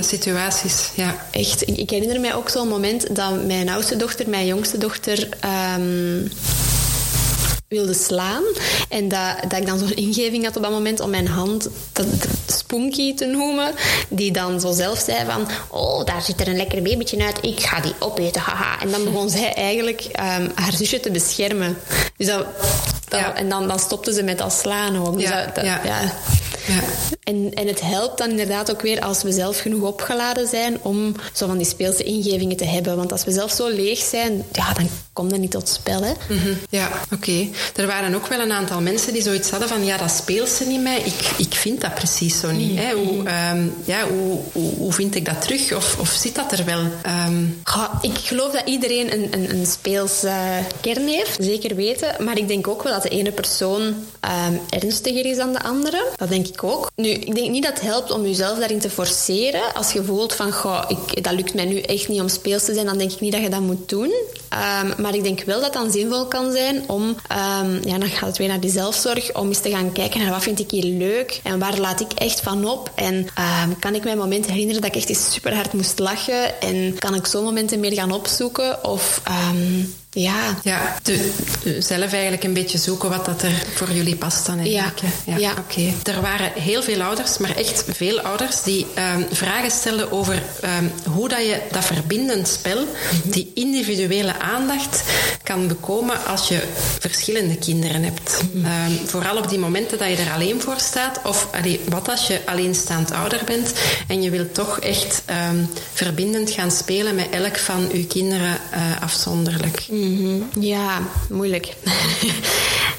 [0.00, 0.90] situaties.
[0.94, 1.16] Ja.
[1.30, 5.28] Echt, ik, ik herinner mij ook zo'n moment dat mijn oudste dochter, mijn jongste dochter,
[5.40, 6.26] ehm,
[7.68, 8.42] wilde slaan.
[8.88, 12.06] En dat, dat ik dan zo'n ingeving had op dat moment om mijn hand dat,
[12.46, 13.72] Spunky te noemen.
[14.08, 17.38] Die dan zo zelf zei van, oh, daar zit er een lekker babytje uit.
[17.42, 18.80] Ik ga die opeten, haha.
[18.80, 21.78] En dan begon zij eigenlijk ehm, haar zusje te beschermen.
[22.16, 22.46] Dus dat,
[23.08, 23.34] dat- Ja.
[23.34, 25.14] En dan, dan stopte ze met dat slaan ook.
[25.18, 25.80] Dus Ja, dat, dat- ja.
[25.84, 26.12] ja.
[26.66, 26.80] Ja.
[27.22, 31.14] en, en het helpt dan inderdaad ook weer als we zelf genoeg opgeladen zijn om
[31.32, 32.96] zo van die speelse ingevingen te hebben.
[32.96, 36.02] Want als we zelf zo leeg zijn, ja, dan komt er niet tot spel.
[36.02, 36.12] Hè?
[36.28, 36.52] Mhm.
[36.70, 37.46] Ja, oké.
[37.76, 40.64] Er waren ook wel een aantal mensen die zoiets hadden van ja, dat speelt ze
[40.64, 40.98] niet mee.
[40.98, 42.78] Ik, ik vind dat precies zo niet.
[42.78, 42.92] Hè?
[42.94, 43.26] Hoe, Mhm.
[43.26, 45.74] ehm, ja, hoe, hoe, hoe vind ik dat terug?
[45.76, 46.80] Of, of zit dat er wel?
[47.02, 47.44] Ehm,
[47.76, 50.34] Ja, ik geloof dat iedereen een, een, een speels eh,
[50.80, 52.24] kern heeft, zeker weten.
[52.24, 56.06] Maar ik denk ook wel dat de ene persoon ehm, ernstiger is dan de andere.
[56.16, 56.90] Dat denk ik ook.
[56.94, 59.74] Nu, ik denk niet dat het helpt om jezelf daarin te forceren.
[59.74, 62.74] Als je voelt van, goh, ik, dat lukt mij nu echt niet om speels te
[62.74, 64.12] zijn, dan denk ik niet dat je dat moet doen.
[64.48, 68.08] Ehm, maar ik denk wel dat het dan zinvol kan zijn om, ehm, ja, dan
[68.08, 70.70] gaat het weer naar die zelfzorg, om eens te gaan kijken naar wat vind ik
[70.70, 72.90] hier leuk en waar laat ik echt van op.
[72.94, 76.60] En ehm, kan ik mij momenten herinneren dat ik echt eens super hard moest lachen
[76.60, 78.84] en kan ik zo momenten meer gaan opzoeken?
[78.84, 79.20] Of
[80.20, 84.46] ja, ja, de, de- zelf eigenlijk een beetje zoeken wat dat er voor jullie past
[84.46, 85.00] dan eigenlijk.
[85.24, 85.36] hè?
[85.36, 85.52] Ja.
[85.58, 86.10] oké.
[86.12, 90.84] Er waren heel veel ouders, maar echt veel ouders, die ehm, vragen stelden over ehm,
[91.10, 92.84] hoe dat je dat verbindend spel,
[93.22, 95.02] die individuele aandacht,
[95.42, 96.62] kan bekomen als je
[96.98, 98.40] verschillende kinderen hebt.
[98.64, 102.26] Ehm, vooral op die momenten dat je er alleen voor staat, of allee, wat als
[102.26, 103.72] je alleenstaand ouder bent
[104.08, 105.22] en je wilt toch echt
[105.92, 109.84] verbindend gaan spelen met elk van uw kinderen eh, afzonderlijk.
[110.08, 110.60] Mhm.
[110.60, 111.74] Ja, moeilijk.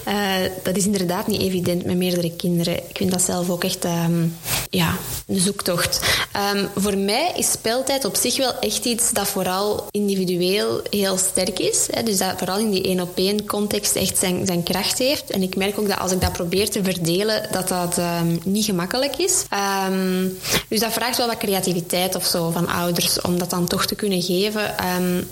[0.07, 2.77] Eh, dat is inderdaad niet evident met meerdere kinderen.
[2.77, 4.25] Ik vind dat zelf ook echt ehm,
[4.69, 4.95] ja,
[5.27, 5.99] een zoektocht.
[6.31, 11.59] Ehm, voor mij is speeltijd op zich wel echt iets dat vooral individueel heel sterk
[11.59, 11.87] is.
[11.91, 12.03] Hè.
[12.03, 15.29] Dus dat vooral in die één-op-één context echt zijn, zijn kracht heeft.
[15.29, 18.65] En ik merk ook dat als ik dat probeer te verdelen, dat dat ehm, niet
[18.65, 19.43] gemakkelijk is.
[19.49, 20.27] Ehm,
[20.67, 23.95] dus dat vraagt wel wat creativiteit of zo van ouders om dat dan toch te
[23.95, 24.75] kunnen geven.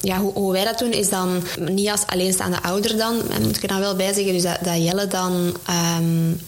[0.02, 3.62] Ja, hoe, hoe wij dat doen is dan niet als alleenstaande ouder dan, moet ik
[3.62, 5.56] er dan wel bij zeggen, dus dat, Jelle dan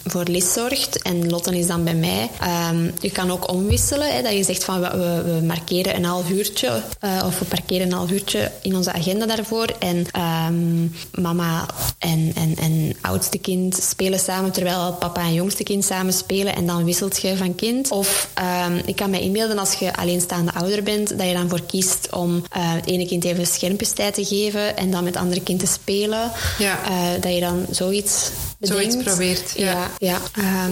[0.06, 2.30] voor Lis zorgt en Lotte is dan bij mij.
[2.78, 6.30] Ehm, je kan ook omwisselen, hè, dat je zegt van we, we- markeren een half
[6.30, 10.86] uurtje eh, of we parkeren een half uurtje in onze agenda daarvoor en ehm,
[11.22, 11.66] mama
[12.00, 16.66] en, en, en oudste kind spelen samen terwijl papa en jongste kind samen spelen en
[16.68, 17.92] dan wisselt je van kind.
[17.92, 21.62] Of ehm, ik kan me inbeelden als je alleenstaande ouder bent, dat je dan voor
[21.66, 25.42] kiest om eh, het ene kind even schermpjestijd te geven en dan met het andere
[25.44, 26.32] kind te spelen.
[26.58, 26.80] Ja.
[26.88, 28.92] Eh, dat je dan zoiets bedenkt.
[28.94, 29.90] Zoiets probeert, ja.
[30.00, 30.68] Ja, ja.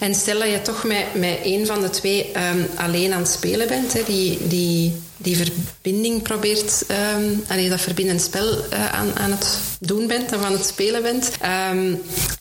[0.00, 3.30] En stel dat je toch met, met een van de twee ehm, alleen aan het
[3.30, 9.18] spelen bent, hè, die, die, die verbinding probeert, ehm allee, dat verbindend spel eh, aan,
[9.18, 11.30] aan het doen bent of aan het spelen bent.
[11.40, 11.94] Ehm,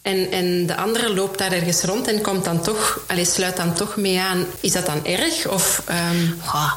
[0.10, 3.74] en, en de andere loopt daar ergens rond en komt dan toch, allee, sluit dan
[3.74, 4.46] toch mee aan.
[4.60, 5.48] Is dat dan erg?
[5.48, 6.26] Of, ehm,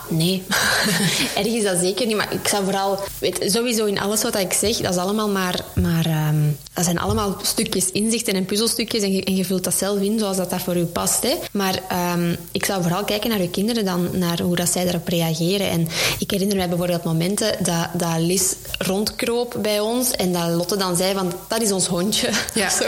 [0.08, 0.42] nee.
[1.36, 2.16] Erg is dat zeker niet.
[2.16, 2.98] Maar ik zou vooral...
[3.18, 5.60] Weet, sowieso in alles wat ik zeg, dat is allemaal maar...
[5.74, 9.02] maar ehm, dat zijn allemaal stukjes inzichten en puzzelstukjes.
[9.02, 11.22] En je, en je vult dat zelf in zoals dat, dat voor u past.
[11.22, 11.34] Hè.
[11.52, 14.08] Maar ehm, ik zou vooral kijken naar uw kinderen dan.
[14.12, 15.70] Naar hoe dat zij daarop reageren.
[15.70, 20.10] En ik herinner mij bijvoorbeeld momenten dat, dat Liz rondkroop bij ons.
[20.10, 22.30] En dat Lotte dan zei van, dat is ons hondje.
[22.54, 22.68] Ja.
[22.80, 22.84] Zo.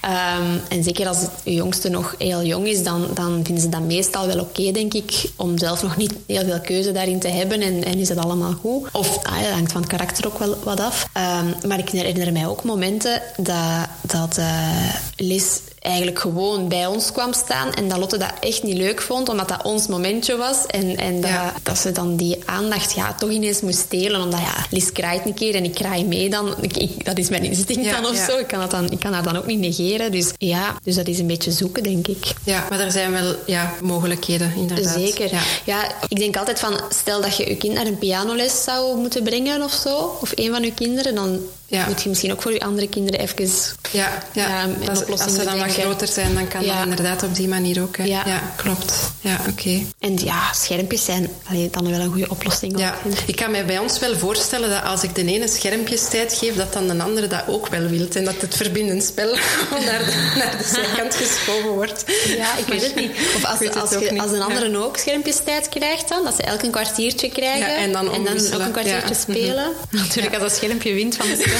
[0.00, 3.82] Ehm, en zeker als het jongste nog heel jong is, dan, dan vinden ze dat
[3.82, 5.30] meestal wel oké, denk ik.
[5.36, 8.52] Om zelf nog niet heel veel keuze daarin te hebben en, en is het allemaal
[8.52, 8.88] goed.
[8.92, 11.08] Of ah, dat hangt van het karakter ook wel wat af.
[11.12, 17.12] Ehm, maar ik herinner mij ook momenten dat, dat eh, Liz eigenlijk gewoon bij ons
[17.12, 20.66] kwam staan en dat Lotte dat echt niet leuk vond, omdat dat ons momentje was.
[20.66, 21.52] En, en dat, Ja.
[21.62, 25.34] dat ze dan die aandacht ja, toch ineens moest stelen, omdat ja, Liz kraait een
[25.34, 26.54] keer en ik kraai mee dan.
[26.60, 28.30] Ik, ik- dat is mijn instinct Ja, dan of ja.
[28.30, 28.38] zo.
[28.38, 30.12] Ik kan, dat dan, ik kan haar dan ook niet negeren.
[30.12, 32.26] Dus ja, dus dat is een beetje zoeken, denk ik.
[32.44, 34.94] ja, maar er zijn wel ja, mogelijkheden, inderdaad.
[34.94, 35.30] Zeker.
[35.32, 35.40] Ja.
[35.64, 35.92] Ja.
[36.08, 39.62] ik denk altijd van, stel dat je je kind naar een pianoles zou moeten brengen
[39.62, 41.38] of zo, of een van je kinderen, dan
[41.74, 41.86] Ja.
[41.88, 43.50] moet je misschien ook voor je andere kinderen even...
[43.90, 44.68] Ja, ja.
[44.88, 46.74] Als, ze dan wat groter zijn, dan kan Ja.
[46.76, 47.96] dat inderdaad op die manier ook.
[47.96, 48.04] Hè.
[48.04, 48.42] Ja.
[48.56, 48.92] klopt.
[49.20, 49.82] Ja, oké.
[49.98, 52.72] En ja, schermpjes zijn allee, dan wel een goede oplossing.
[52.72, 52.94] ook, Ja,
[53.26, 53.36] ik.
[53.36, 56.72] kan mij bij ons wel voorstellen dat als ik de ene schermpjes tijd geef, dat
[56.72, 58.06] dan de andere dat ook wel wil.
[58.14, 59.30] En dat het verbindend spel
[59.86, 62.04] naar de, naar de zijkant geschoven wordt.
[62.26, 63.10] Ja, ik weet het niet.
[63.36, 66.70] Of als, als, je, een andere ook schermpjes tijd krijgt dan, dat ze elk een
[66.70, 67.68] kwartiertje krijgen.
[67.70, 69.14] Ja, en dan ook een kwartiertje Ja.
[69.14, 69.70] spelen.
[69.90, 71.58] Natuurlijk, als dat schermpje wint van het spel.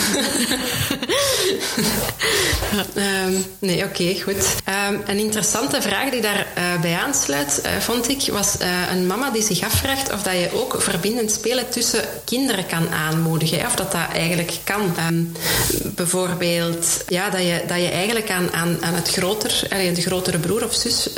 [2.94, 4.54] Ehm, nee, oké, goed.
[4.64, 9.30] Ehm, een interessante vraag die daarbij bij aansluit, eh, vond ik, was eh, een mama
[9.30, 13.66] die zich afvraagt of dat je ook verbindend spelen tussen kinderen kan aanmoedigen.
[13.66, 14.94] Of dat dat eigenlijk kan.
[14.96, 15.22] Ehm,
[15.94, 20.64] bijvoorbeeld, ja, dat, je, dat je eigenlijk aan, aan, aan het groter, de grotere broer
[20.64, 21.08] of zus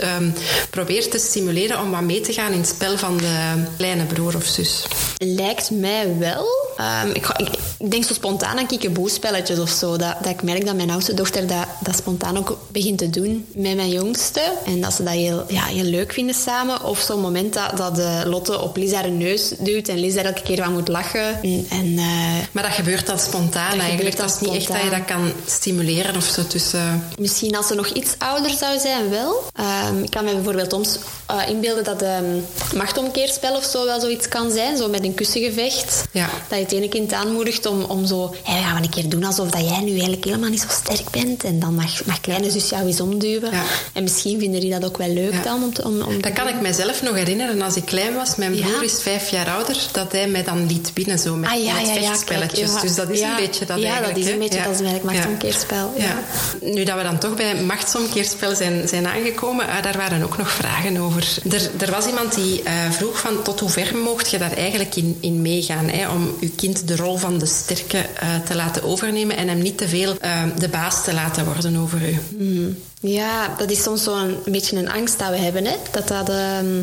[0.70, 4.36] probeert te stimuleren om wat mee te gaan in het spel van de kleine broer
[4.36, 4.86] of zus.
[5.18, 6.65] Lijkt mij wel.
[6.76, 9.96] Ehm, ik, ik, ik, denk zo spontaan aan kiekeboespelletjes of zo.
[9.96, 13.46] Dat, dat ik merk dat mijn oudste dochter dat, dat spontaan ook begint te doen
[13.54, 14.42] met mijn jongste.
[14.66, 16.84] En dat ze dat heel, ja, heel leuk vinden samen.
[16.84, 20.42] Of zo'n moment dat, dat de Lotte op Lisa haar neus duwt en Lisa elke
[20.42, 21.42] keer van moet lachen.
[21.68, 22.04] En, eh,
[22.52, 24.16] maar dat gebeurt dan spontaan eigenlijk.
[24.16, 27.04] Dat is niet echt dat je dat kan stimuleren of zo tussen...
[27.18, 29.42] Misschien als ze nog iets ouder zou zijn, wel.
[29.52, 30.98] Ehm, ik kan me bijvoorbeeld soms
[31.30, 34.76] uh, inbeelden dat een machtomkeerspel of zo wel zoiets kan zijn.
[34.76, 36.04] Zo met een kussengevecht.
[36.10, 36.28] Ja.
[36.48, 38.34] Dat je het ene kind aanmoedigt om, om zo...
[38.42, 41.10] Hey, gaan we een keer doen alsof dat jij nu eigenlijk helemaal niet zo sterk
[41.10, 41.44] bent.
[41.44, 43.50] En dan mag, mag kleine zus jou eens omduwen.
[43.50, 43.62] Ja.
[43.92, 45.62] En misschien vinden die dat ook wel leuk dan.
[45.62, 48.36] Om, te, om, om dat kan ik mezelf nog herinneren als ik klein was.
[48.36, 49.76] Mijn broer is vijf jaar ouder.
[49.92, 52.80] Dat hij mij dan liet binnen zo met, ah, met vechtspelletjes.
[52.80, 55.92] dus dat is een beetje dat Ja, dat is een beetje dat is eigenlijk machtsomkeerspel.
[55.96, 56.18] Ja.
[56.60, 60.50] Nu dat we dan toch bij machtsomkeerspel zijn, zijn aangekomen, uh, daar waren ook nog
[60.50, 61.38] vragen over.
[61.50, 64.96] Er, er was iemand die uh, vroeg van tot hoe ver mocht je daar eigenlijk
[64.96, 65.88] in, in meegaan?
[65.88, 69.58] Hè, om je kind de rol van de sterke uh, te laten overnemen en hem
[69.58, 70.14] niet te veel
[70.58, 72.18] de baas te laten worden over u.
[72.38, 72.76] Mm.
[73.08, 75.64] Ja, dat is soms zo'n een beetje een angst dat we hebben.
[75.64, 75.76] Hè?
[75.90, 76.26] Dat, dat,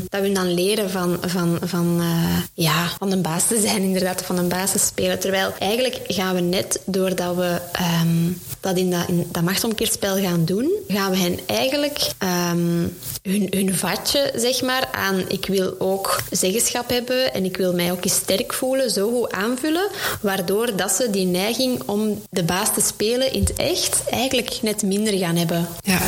[0.09, 4.21] dat we dan leren van, van, van, uh, ja, van een baas te zijn, inderdaad,
[4.21, 5.19] van een baas te spelen.
[5.19, 7.61] Terwijl eigenlijk gaan we net doordat we
[8.01, 11.99] um, dat in dat, in dat machtsomkeerspel gaan doen, gaan we hen eigenlijk
[12.51, 17.73] um, hun, hun vatje, zeg maar, aan ik wil ook zeggenschap hebben en ik wil
[17.73, 19.89] mij ook eens sterk voelen, zo goed aanvullen,
[20.21, 24.83] waardoor dat ze die neiging om de baas te spelen in het echt eigenlijk net
[24.83, 25.67] minder gaan hebben.
[25.81, 25.99] Ja.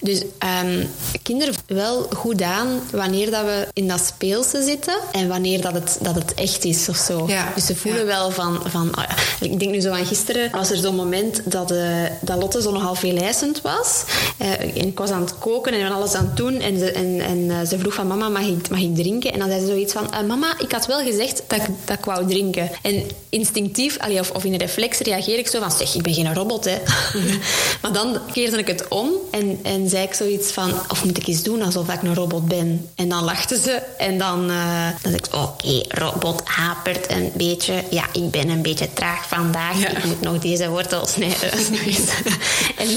[0.00, 0.22] Dus
[0.62, 0.88] um,
[1.22, 5.98] kinderen wel goed aan wanneer dat we in dat speelse zitten en wanneer dat het,
[6.00, 7.24] dat het echt is of zo.
[7.26, 7.52] Ja.
[7.54, 8.60] Dus ze voelen wel van...
[8.66, 9.14] van oh ja.
[9.46, 12.72] Ik denk nu zo aan gisteren, was er zo'n moment dat, uh, dat Lotte zo
[12.72, 14.04] nogal veel eisend was.
[14.42, 17.20] Uh, en ik was aan het koken en alles aan het doen en ze, en,
[17.20, 19.32] en, uh, ze vroeg van mama, mag ik, mag ik drinken?
[19.32, 22.04] En dan zei ze zoiets van, mama, ik had wel gezegd dat ik, dat ik
[22.04, 22.70] wou drinken.
[22.82, 26.14] En instinctief, allee, of, of in een reflex reageer ik zo van, zeg, ik ben
[26.14, 26.76] geen robot, hè.
[27.82, 31.26] maar dan keerde ik het om en, en zei ik zoiets van, of moet ik
[31.26, 32.88] eens doen alsof ik een robot ben?
[32.94, 37.30] En dan lachten ze en dan, uh, dan zei ik, oké, okay, robot hapert een
[37.34, 37.84] beetje.
[37.90, 39.80] Ja, ik ben een beetje traag vandaag.
[39.80, 39.88] Ja.
[39.88, 41.50] Ik moet nog deze wortel snijden.
[42.76, 42.88] en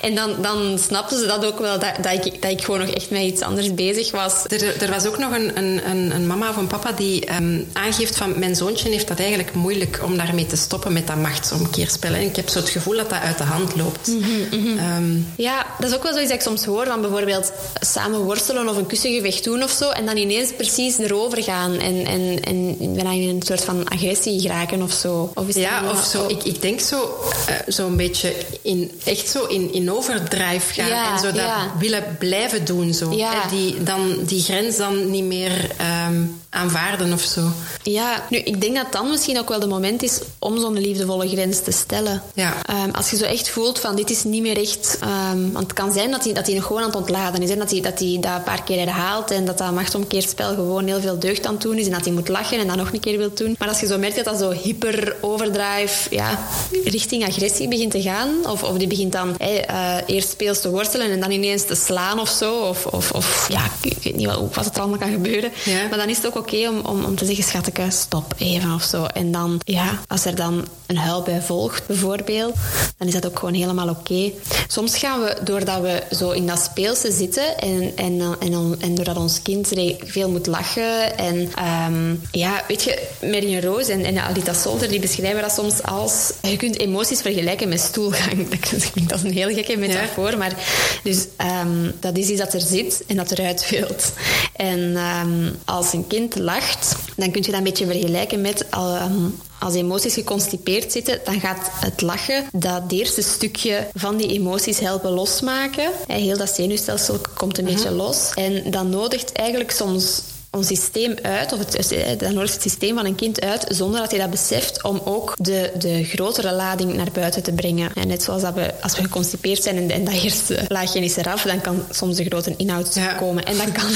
[0.00, 2.88] en dan, dan snapten ze dat ook wel, dat, dat, ik, dat ik gewoon nog
[2.88, 4.44] echt met iets anders bezig was.
[4.46, 8.16] Er, er was ook nog een, een, een, mama of een papa die um, aangeeft
[8.16, 12.12] van, mijn zoontje heeft dat eigenlijk moeilijk om daarmee te stoppen met dat machtsomkeerspel.
[12.12, 14.06] En ik heb zo het gevoel dat dat uit de hand loopt.
[14.06, 16.86] Mm -hmm, um, ja, dat is ook wel zoiets dat ik soms hoor.
[16.86, 19.90] Van bijvoorbeeld samen worstelen of een kussengevecht doen of zo.
[19.90, 21.78] En dan ineens precies erover gaan.
[21.78, 25.30] En, en, en bijna in een soort van agressie geraken of zo.
[25.34, 26.26] Of is ja, of zo.
[26.28, 27.14] Ik, ik denk zo,
[27.48, 30.88] uh, zo een beetje in, echt zo in, in overdrive gaan.
[30.88, 31.72] Ja, en zo dat ja.
[31.78, 32.94] willen blijven doen.
[32.94, 33.12] Zo.
[33.12, 33.48] Ja.
[33.50, 35.70] Die, dan, die grens dan niet meer
[36.08, 37.40] um, aanvaarden of zo.
[37.82, 41.28] Ja, nu, ik denk dat dan misschien ook wel de moment is om zo'n liefdevolle
[41.28, 42.22] grens te stellen.
[42.34, 42.54] Ja.
[42.84, 44.98] Um, als je zo echt voelt van dit is niet meer echt...
[45.32, 47.50] Um, want het kan zijn dat hij, dat hij nog gewoon aan het ontladen is.
[47.50, 50.86] En dat hij, dat hij dat een paar keer herhaalt en dat dat machtsomkeerspel gewoon
[50.86, 51.86] heel veel deugd aan het doen is.
[51.86, 53.56] En dat hij moet lachen en dat nog een keer wil doen.
[53.58, 56.38] Maar als je zo merkt dat dat zo hyper overdrive ja,
[56.84, 58.28] richting agressie begint te gaan.
[58.46, 61.74] Of, of die begint dan hey, uh, eerst speels te worstelen en dan ineens te
[61.74, 62.58] slaan of zo.
[62.58, 65.52] Of, of, of ja, ik weet niet wat, wat het allemaal kan gebeuren.
[65.64, 65.88] Ja.
[65.88, 68.74] Maar dan is het ook oké okay om, om, om te zeggen, schatje, stop even
[68.74, 69.04] of zo.
[69.04, 72.54] En dan, ja, als er dan een huil bij volgt, bijvoorbeeld,
[72.98, 74.12] dan is dat ook gewoon helemaal oké.
[74.12, 74.34] Okay.
[74.68, 79.16] Soms gaan we, doordat we zo in dat speelse zitten en, en, en, en doordat
[79.16, 79.68] ons kind
[80.04, 81.50] veel moet lachen en
[81.92, 86.32] um, ja, weet je, Marine Roos en, en Alita Solter, die beschrijven dat soms als
[86.42, 88.48] je kunt emoties vergelijken met stoelgang.
[89.06, 90.36] Dat is een heel gekke metafoor, ja.
[90.36, 90.56] maar
[91.02, 91.26] dus
[91.62, 94.12] um, dat is iets dat er zit en dat eruit wilt.
[94.56, 99.38] En um, als een kind lacht, dan kun je dat een beetje vergelijken met um,
[99.58, 105.10] als emoties geconstipeerd zitten, dan gaat het lachen dat eerste stukje van die emoties helpen
[105.10, 105.90] losmaken.
[106.06, 107.82] Heel dat zenuwstelsel komt een uh -huh.
[107.82, 108.30] beetje los.
[108.34, 113.04] En dat nodigt eigenlijk soms ons systeem uit, of het, dan nodigt het systeem van
[113.04, 117.10] een kind uit, zonder dat hij dat beseft, om ook de, de grotere lading naar
[117.12, 117.90] buiten te brengen.
[117.94, 121.16] En net zoals dat we, als we geconstipeerd zijn en, en dat eerste laagje is
[121.16, 123.12] eraf, dan kan soms de grote inhoud ja.
[123.12, 123.44] komen.
[123.44, 123.90] En dat kan,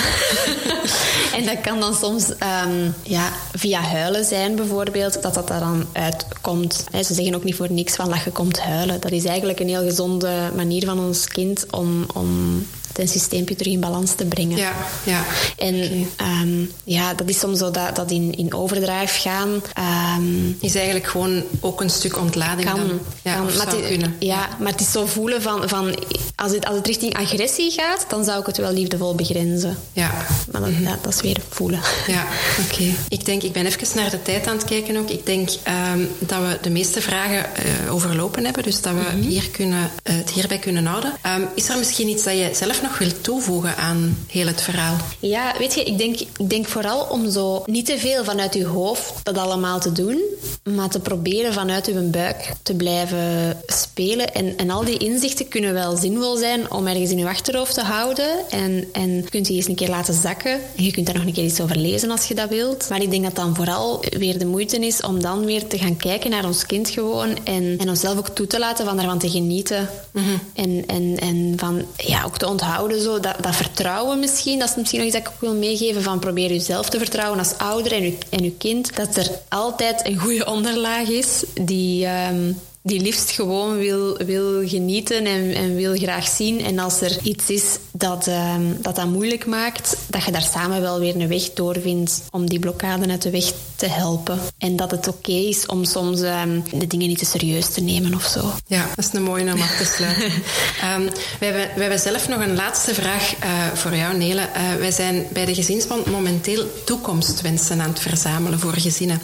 [1.38, 5.87] en dat kan dan soms um, ja, via huilen zijn, bijvoorbeeld, dat dat daar dan
[5.92, 6.85] uitkomt.
[6.92, 9.01] Ze zeggen ook niet voor niks van dat je komt huilen.
[9.01, 12.62] Dat is eigenlijk een heel gezonde manier van ons kind om, om
[12.97, 14.57] het systeempje terug in balans te brengen.
[14.57, 14.73] Ja,
[15.05, 15.25] ja.
[15.57, 16.43] En okay.
[16.43, 19.63] um, ja, dat is soms zo dat, dat in, in overdrijf gaan.
[20.19, 23.01] Um, is eigenlijk gewoon ook een stuk ontlading kan, dan.
[23.23, 24.17] Ja, kan, maar het, kunnen.
[24.19, 25.95] Ja, maar het is zo voelen van, van
[26.37, 29.79] als het, als het richting agressie gaat, dan zou ik het wel liefdevol begrenzen.
[29.93, 30.11] Ja.
[30.51, 31.81] Maar dat, ja, dat is weer voelen.
[32.07, 32.25] Ja,
[32.65, 32.95] oké.
[33.09, 35.11] Ik denk, ik ben even naar de tijd aan het kijken ook.
[35.11, 39.51] Ik denk ehm, dat we de meeste vragen eh, overlopen hebben, dus dat we hier
[39.51, 41.13] kunnen, eh, het hierbij kunnen houden.
[41.23, 44.96] Ehm, is er misschien iets dat je zelf nog wilt toevoegen aan heel het verhaal?
[45.18, 48.66] Ja, weet je, ik denk, ik denk vooral om zo niet te veel vanuit je
[48.66, 50.22] hoofd dat allemaal te doen,
[50.62, 54.35] maar te proberen vanuit je buik te blijven spelen.
[54.35, 57.83] En, en al die inzichten kunnen wel zinvol zijn om ergens in je achterhoofd te
[57.83, 58.51] houden.
[58.51, 60.61] En, en je kunt die eens een keer laten zakken.
[60.77, 62.88] En je kunt daar nog een keer iets over lezen als je dat wilt.
[62.88, 65.96] Maar ik denk dat dan vooral weer de moeite is om dan weer te gaan
[65.96, 67.44] kijken naar ons kind gewoon.
[67.44, 69.88] En, en onszelf ook toe te laten van daarvan te genieten.
[70.55, 72.76] en, en, en van ja, ook te onthouden.
[73.01, 74.59] Zo, dat, vertrouwen misschien.
[74.59, 76.03] Dat is misschien nog iets dat ik ook wil meegeven.
[76.03, 78.97] Van probeer jezelf te vertrouwen als ouder en je, en je kind.
[78.97, 82.07] Dat er altijd een goede onderlaag is die...
[82.07, 82.53] ehm,
[82.87, 86.64] die liefst gewoon wil, wil genieten en, en wil graag zien.
[86.64, 90.81] En als er iets is dat, ehm, dat dat moeilijk maakt, dat je daar samen
[90.81, 94.38] wel weer een weg doorvindt om die blokkade uit de weg te helpen.
[94.59, 98.14] En dat het oké is om soms ehm, de dingen niet te serieus te nemen
[98.14, 98.53] of zo.
[98.66, 100.33] Ja, dat is een mooie om af te sluiten.
[100.81, 101.05] Ehm,
[101.38, 104.40] we, hebben, we hebben zelf nog een laatste vraag eh, voor jou, Nele.
[104.40, 109.20] Eh, wij zijn bij de Gezinsband momenteel toekomstwensen aan het verzamelen voor gezinnen.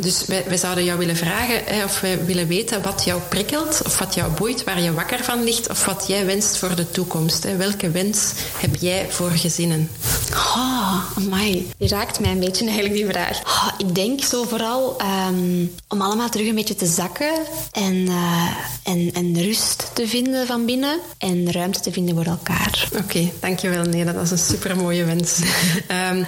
[0.00, 3.82] Dus wij, wij zouden jou willen vragen hè, of wij willen weten wat jou prikkelt,
[3.86, 6.90] of wat jou boeit, waar je wakker van ligt, of wat jij wenst voor de
[6.90, 7.42] toekomst.
[7.42, 7.56] Hè.
[7.56, 9.90] Welke wens heb jij voor gezinnen?
[10.30, 11.70] Oh, amai.
[11.78, 13.40] Die raakt mij een beetje eigenlijk, die vraag.
[13.44, 17.32] Oh, ik denk zo vooral ehm, om allemaal terug een beetje te zakken
[17.72, 18.50] en, eh,
[18.82, 22.88] en, en rust te vinden van binnen en ruimte te vinden voor elkaar.
[22.98, 24.12] Oké, dankjewel Nele.
[24.12, 25.38] Dat is een supermooie wens.
[25.86, 26.24] Ehm,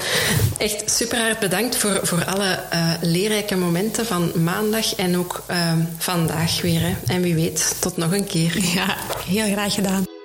[0.59, 5.79] echt super hard bedankt voor, voor alle eh, leerrijke momenten van maandag en ook ehm,
[6.61, 6.81] weer.
[6.81, 6.95] Hè.
[7.07, 8.59] En wie weet, tot nog een keer.
[8.75, 10.18] Ja, heel graag gedaan.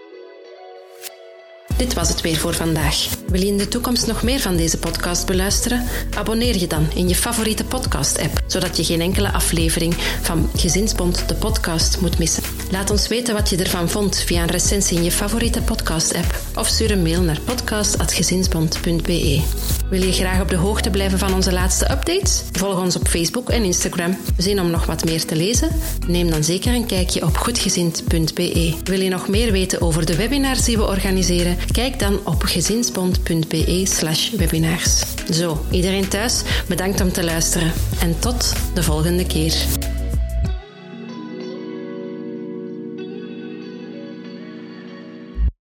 [1.77, 3.07] Dit was het weer voor vandaag.
[3.27, 5.83] Wil je in de toekomst nog meer van deze podcast beluisteren?
[6.17, 11.33] Abonneer je dan in je favoriete podcast-app, zodat je geen enkele aflevering van Gezinsbond de
[11.33, 12.43] podcast moet missen.
[12.71, 16.67] Laat ons weten wat je ervan vond via een recensie in je favoriete podcast-app of
[16.67, 19.41] stuur een mail naar podcast.gezinsbond.be.
[19.89, 22.41] Wil je graag op de hoogte blijven van onze laatste updates?
[22.51, 24.17] Volg ons op Facebook en Instagram.
[24.37, 25.69] Zin om nog wat meer te lezen?
[26.07, 28.73] Neem dan zeker een kijkje op goedgezind.be.
[28.83, 31.57] Wil je nog meer weten over de webinars die we organiseren?
[31.73, 35.03] Kijk dan op gezinsbond.be slash webinars.
[35.31, 39.55] Zo, iedereen thuis, bedankt om te luisteren en tot de volgende keer.